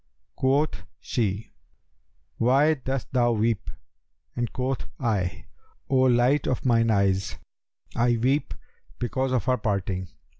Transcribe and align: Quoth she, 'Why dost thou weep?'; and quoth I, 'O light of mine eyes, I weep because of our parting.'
Quoth 0.35 0.81
she, 0.99 1.51
'Why 2.37 2.73
dost 2.73 3.13
thou 3.13 3.33
weep?'; 3.33 3.69
and 4.35 4.51
quoth 4.51 4.87
I, 4.99 5.45
'O 5.91 5.97
light 5.97 6.47
of 6.47 6.65
mine 6.65 6.89
eyes, 6.89 7.35
I 7.95 8.17
weep 8.17 8.55
because 8.97 9.31
of 9.31 9.47
our 9.47 9.59
parting.' 9.59 10.07